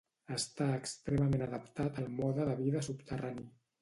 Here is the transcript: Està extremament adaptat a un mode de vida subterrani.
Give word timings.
Està 0.35 0.69
extremament 0.77 1.45
adaptat 1.47 1.99
a 2.03 2.07
un 2.07 2.17
mode 2.23 2.49
de 2.51 2.57
vida 2.63 2.83
subterrani. 2.89 3.47